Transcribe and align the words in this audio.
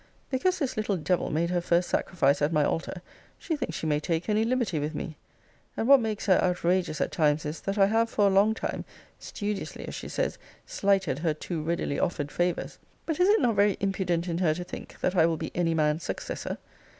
Because 0.31 0.57
this 0.57 0.77
little 0.77 0.97
devil 0.97 1.29
made 1.29 1.51
her 1.51 1.61
first 1.61 1.87
sacrifice 1.87 2.41
at 2.41 2.51
my 2.51 2.63
altar, 2.65 3.03
she 3.37 3.55
thinks 3.55 3.77
she 3.77 3.85
may 3.85 3.99
take 3.99 4.27
any 4.29 4.43
liberty 4.43 4.79
with 4.79 4.95
me: 4.95 5.15
and 5.77 5.87
what 5.87 6.01
makes 6.01 6.25
her 6.25 6.41
outrageous 6.41 6.99
at 6.99 7.11
times 7.11 7.45
is, 7.45 7.61
that 7.61 7.77
I 7.77 7.85
have, 7.85 8.09
for 8.09 8.25
a 8.25 8.31
long 8.31 8.55
time, 8.55 8.83
studiously, 9.19 9.87
as 9.87 9.93
she 9.93 10.09
says, 10.09 10.39
slighted 10.65 11.19
her 11.19 11.35
too 11.35 11.61
readily 11.61 11.99
offered 11.99 12.31
favours: 12.31 12.79
But 13.05 13.19
is 13.19 13.29
it 13.29 13.41
not 13.41 13.53
very 13.53 13.77
impudent 13.79 14.27
in 14.27 14.39
her 14.39 14.55
to 14.55 14.63
think, 14.63 14.99
that 15.01 15.15
I 15.15 15.27
will 15.27 15.37
be 15.37 15.51
any 15.53 15.75
man's 15.75 16.01
successor? 16.03 16.57